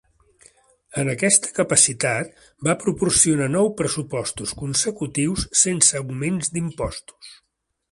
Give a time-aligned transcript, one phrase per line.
[1.01, 2.31] En aquesta capacitat,
[2.69, 7.33] va proporcionar nou pressupostos consecutius sense augments d'impostos.